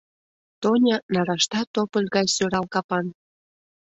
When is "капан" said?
2.73-3.05